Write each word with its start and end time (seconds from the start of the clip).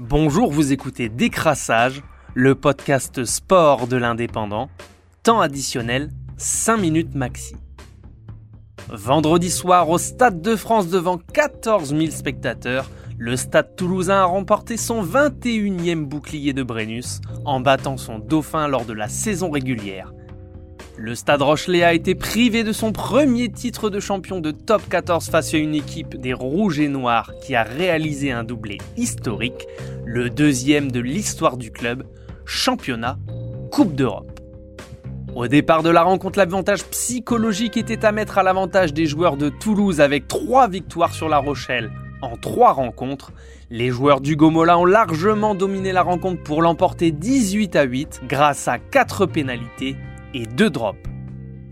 Bonjour, 0.00 0.50
vous 0.50 0.72
écoutez 0.72 1.08
Décrassage, 1.08 2.02
le 2.34 2.56
podcast 2.56 3.24
sport 3.24 3.86
de 3.86 3.96
l'indépendant. 3.96 4.68
Temps 5.22 5.40
additionnel, 5.40 6.10
5 6.36 6.78
minutes 6.78 7.14
maxi. 7.14 7.54
Vendredi 8.88 9.52
soir, 9.52 9.88
au 9.88 9.98
Stade 9.98 10.42
de 10.42 10.56
France 10.56 10.88
devant 10.88 11.16
14 11.16 11.90
000 11.90 12.10
spectateurs, 12.10 12.90
le 13.18 13.36
Stade 13.36 13.76
toulousain 13.76 14.22
a 14.22 14.24
remporté 14.24 14.76
son 14.76 15.04
21e 15.04 16.04
bouclier 16.04 16.52
de 16.52 16.64
Brennus 16.64 17.20
en 17.44 17.60
battant 17.60 17.96
son 17.96 18.18
dauphin 18.18 18.66
lors 18.66 18.86
de 18.86 18.94
la 18.94 19.06
saison 19.06 19.48
régulière. 19.48 20.12
Le 20.96 21.16
Stade 21.16 21.42
Rochelet 21.42 21.82
a 21.82 21.92
été 21.92 22.14
privé 22.14 22.62
de 22.62 22.70
son 22.70 22.92
premier 22.92 23.50
titre 23.50 23.90
de 23.90 23.98
champion 23.98 24.38
de 24.38 24.52
top 24.52 24.88
14 24.88 25.28
face 25.28 25.52
à 25.52 25.58
une 25.58 25.74
équipe 25.74 26.16
des 26.16 26.32
Rouges 26.32 26.78
et 26.78 26.86
Noirs 26.86 27.32
qui 27.42 27.56
a 27.56 27.64
réalisé 27.64 28.30
un 28.30 28.44
doublé 28.44 28.78
historique, 28.96 29.66
le 30.04 30.30
deuxième 30.30 30.92
de 30.92 31.00
l'histoire 31.00 31.56
du 31.56 31.72
club, 31.72 32.04
championnat, 32.44 33.18
Coupe 33.72 33.96
d'Europe. 33.96 34.38
Au 35.34 35.48
départ 35.48 35.82
de 35.82 35.90
la 35.90 36.04
rencontre, 36.04 36.38
l'avantage 36.38 36.84
psychologique 36.84 37.76
était 37.76 38.04
à 38.04 38.12
mettre 38.12 38.38
à 38.38 38.44
l'avantage 38.44 38.94
des 38.94 39.06
joueurs 39.06 39.36
de 39.36 39.48
Toulouse 39.48 40.00
avec 40.00 40.28
trois 40.28 40.68
victoires 40.68 41.12
sur 41.12 41.28
La 41.28 41.38
Rochelle 41.38 41.90
en 42.22 42.36
trois 42.36 42.70
rencontres. 42.70 43.32
Les 43.68 43.90
joueurs 43.90 44.20
du 44.20 44.36
Gomola 44.36 44.78
ont 44.78 44.84
largement 44.84 45.56
dominé 45.56 45.90
la 45.90 46.02
rencontre 46.02 46.44
pour 46.44 46.62
l'emporter 46.62 47.10
18 47.10 47.74
à 47.74 47.82
8 47.82 48.22
grâce 48.28 48.68
à 48.68 48.78
quatre 48.78 49.26
pénalités 49.26 49.96
et 50.34 50.46
2 50.46 50.70
drops. 50.70 50.98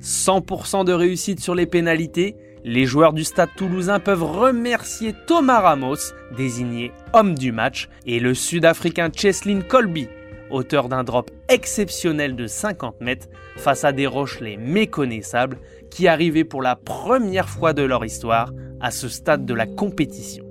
100% 0.01 0.85
de 0.85 0.93
réussite 0.93 1.41
sur 1.41 1.55
les 1.55 1.67
pénalités, 1.67 2.37
les 2.65 2.87
joueurs 2.87 3.13
du 3.13 3.25
stade 3.25 3.51
toulousain 3.57 4.01
peuvent 4.01 4.25
remercier 4.25 5.15
Thomas 5.27 5.61
Ramos, 5.61 5.97
désigné 6.37 6.93
homme 7.13 7.35
du 7.37 7.53
match, 7.53 7.89
et 8.07 8.21
le 8.21 8.35
sud-africain 8.35 9.11
Cheslin 9.15 9.61
Colby, 9.61 10.09
auteur 10.51 10.89
d'un 10.89 11.05
drop 11.05 11.31
exceptionnel 11.49 12.37
de 12.37 12.47
50 12.47 13.01
mètres 13.01 13.29
face 13.57 13.85
à 13.85 13.93
des 13.93 14.07
Rochelais 14.07 14.57
méconnaissables 14.57 15.59
qui 15.91 16.09
arrivaient 16.09 16.45
pour 16.45 16.63
la 16.63 16.77
première 16.77 17.49
fois 17.49 17.73
de 17.73 17.83
leur 17.83 18.05
histoire 18.05 18.53
à 18.81 18.91
ce 18.91 19.09
stade 19.09 19.45
de 19.45 19.55
la 19.55 19.67
compétition. 19.67 20.45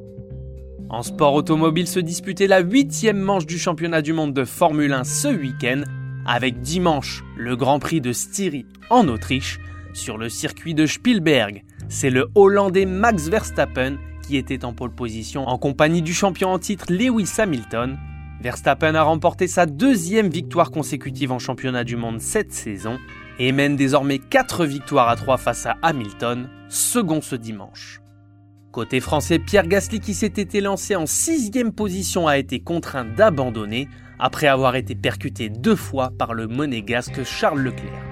En 0.90 1.04
sport 1.04 1.34
automobile 1.34 1.88
se 1.88 2.00
disputait 2.00 2.48
la 2.48 2.60
huitième 2.60 3.20
manche 3.20 3.46
du 3.46 3.58
championnat 3.58 4.02
du 4.02 4.12
monde 4.12 4.34
de 4.34 4.44
Formule 4.44 4.92
1 4.92 5.04
ce 5.06 5.30
week-end 5.30 5.84
avec 6.26 6.62
dimanche 6.62 7.24
le 7.38 7.56
Grand 7.56 7.80
Prix 7.80 8.02
de 8.02 8.14
Styrie 8.14 8.66
en 8.90 9.08
Autriche 9.08 9.60
sur 9.94 10.18
le 10.18 10.30
circuit 10.30 10.74
de 10.74 10.86
Spielberg. 10.86 11.64
C'est 11.90 12.10
le 12.10 12.28
Hollandais 12.36 12.86
Max 12.86 13.28
Verstappen 13.28 13.98
qui 14.22 14.38
était 14.38 14.64
en 14.64 14.74
pole 14.74 14.94
position 14.94 15.48
en 15.48 15.58
compagnie 15.58 16.02
du 16.02 16.14
champion 16.14 16.50
en 16.50 16.60
titre 16.60 16.86
Lewis 16.90 17.30
Hamilton. 17.38 17.98
Verstappen 18.42 18.96
a 18.96 19.04
remporté 19.04 19.48
sa 19.48 19.66
deuxième 19.66 20.30
victoire 20.30 20.72
consécutive 20.72 21.32
en 21.32 21.40
championnat 21.40 21.84
du 21.84 21.96
monde 21.96 22.22
cette 22.22 22.54
saison 22.54 22.98
et 23.40 23.52
mène 23.52 23.76
désormais 23.76 24.20
4 24.20 24.66
victoires 24.66 25.10
à 25.10 25.16
3 25.16 25.38
face 25.38 25.66
à 25.66 25.78
Hamilton, 25.82 26.50
second 26.70 27.22
ce 27.22 27.36
dimanche. 27.36 28.02
Côté 28.72 29.02
français, 29.02 29.38
Pierre 29.38 29.68
Gasly 29.68 30.00
qui 30.00 30.14
s'était 30.14 30.62
lancé 30.62 30.96
en 30.96 31.06
sixième 31.06 31.74
position 31.74 32.28
a 32.28 32.38
été 32.38 32.62
contraint 32.62 33.04
d'abandonner 33.04 33.90
après 34.22 34.48
avoir 34.48 34.76
été 34.76 34.94
percuté 34.96 35.50
deux 35.50 35.76
fois 35.76 36.12
par 36.18 36.34
le 36.34 36.48
monégasque 36.48 37.24
Charles 37.24 37.60
Leclerc. 37.60 38.06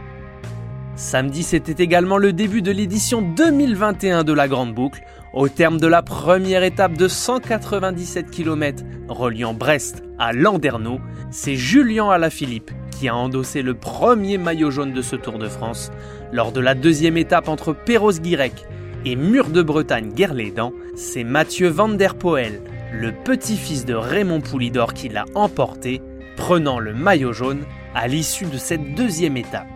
Samedi, 0.96 1.44
c'était 1.44 1.82
également 1.82 2.18
le 2.18 2.34
début 2.34 2.62
de 2.62 2.72
l'édition 2.72 3.22
2021 3.22 4.26
de 4.26 4.34
la 4.34 4.50
Grande 4.50 4.74
Boucle, 4.74 5.02
au 5.34 5.48
terme 5.48 5.80
de 5.80 5.88
la 5.88 6.02
première 6.02 6.64
étape 6.64 6.98
de 6.98 7.08
197 7.08 8.32
km 8.32 8.84
reliant 9.08 9.54
Brest 9.54 10.04
à 10.18 10.34
Landerneau, 10.34 11.00
c'est 11.30 11.56
Julien 11.56 12.10
Alaphilippe 12.10 12.72
qui 12.92 13.08
a 13.08 13.16
endossé 13.16 13.62
le 13.62 13.76
premier 13.76 14.38
maillot 14.38 14.72
jaune 14.72 14.92
de 14.92 15.02
ce 15.02 15.16
Tour 15.16 15.38
de 15.38 15.48
France 15.48 15.90
lors 16.34 16.52
de 16.52 16.60
la 16.60 16.76
deuxième 16.76 17.16
étape 17.16 17.48
entre 17.48 17.72
Perros-Guirec 17.72 18.66
et 19.06 19.16
Mur 19.16 19.50
de 19.50 19.62
Bretagne 19.62 20.12
Guerlédan, 20.12 20.74
c'est 20.96 21.24
Mathieu 21.24 21.70
Van 21.70 21.88
der 21.88 22.16
Poel 22.16 22.62
le 22.92 23.12
petit-fils 23.12 23.86
de 23.86 23.94
Raymond 23.94 24.42
Poulidor 24.42 24.94
qui 24.94 25.10
l'a 25.10 25.26
emporté, 25.36 26.02
prenant 26.40 26.80
le 26.80 26.94
maillot 26.94 27.34
jaune 27.34 27.66
à 27.94 28.08
l'issue 28.08 28.46
de 28.46 28.58
cette 28.58 28.96
deuxième 28.96 29.36
étape. 29.36 29.68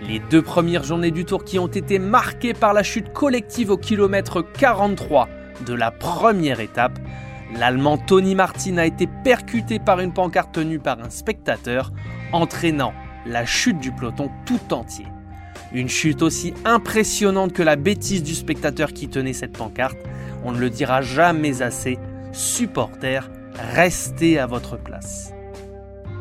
Les 0.00 0.20
deux 0.20 0.40
premières 0.40 0.84
journées 0.84 1.10
du 1.10 1.24
tour 1.24 1.44
qui 1.44 1.58
ont 1.58 1.66
été 1.66 1.98
marquées 1.98 2.54
par 2.54 2.72
la 2.72 2.84
chute 2.84 3.12
collective 3.12 3.70
au 3.70 3.76
kilomètre 3.76 4.42
43 4.42 5.28
de 5.66 5.74
la 5.74 5.90
première 5.90 6.60
étape, 6.60 6.98
l'Allemand 7.54 7.98
Tony 7.98 8.36
Martin 8.36 8.78
a 8.78 8.86
été 8.86 9.08
percuté 9.24 9.80
par 9.80 9.98
une 9.98 10.12
pancarte 10.12 10.54
tenue 10.54 10.78
par 10.78 11.00
un 11.00 11.10
spectateur, 11.10 11.92
entraînant 12.32 12.94
la 13.26 13.44
chute 13.44 13.80
du 13.80 13.90
peloton 13.90 14.30
tout 14.46 14.72
entier. 14.72 15.06
Une 15.72 15.88
chute 15.88 16.22
aussi 16.22 16.54
impressionnante 16.64 17.52
que 17.52 17.64
la 17.64 17.74
bêtise 17.74 18.22
du 18.22 18.34
spectateur 18.34 18.92
qui 18.92 19.08
tenait 19.08 19.32
cette 19.32 19.58
pancarte, 19.58 19.98
on 20.44 20.52
ne 20.52 20.58
le 20.58 20.70
dira 20.70 21.02
jamais 21.02 21.60
assez, 21.60 21.98
supporters, 22.32 23.28
restez 23.74 24.38
à 24.38 24.46
votre 24.46 24.78
place. 24.78 25.34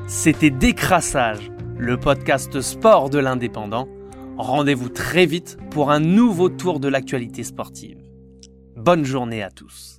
C'était 0.09 0.49
Décrassage, 0.49 1.51
le 1.77 1.95
podcast 1.95 2.61
sport 2.61 3.11
de 3.11 3.19
l'indépendant. 3.19 3.87
Rendez-vous 4.39 4.89
très 4.89 5.27
vite 5.27 5.55
pour 5.69 5.91
un 5.91 5.99
nouveau 5.99 6.49
tour 6.49 6.79
de 6.79 6.87
l'actualité 6.87 7.43
sportive. 7.43 7.99
Bonne 8.75 9.05
journée 9.05 9.43
à 9.43 9.51
tous. 9.51 9.98